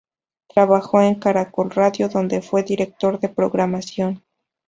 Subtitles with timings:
[0.47, 4.23] Trabajó en Caracol Radio, donde fue director de programación.